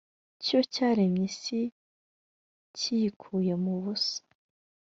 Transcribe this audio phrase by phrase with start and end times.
[0.43, 1.59] cyo cyaremye isi
[2.77, 4.19] kiyikuye mu busa,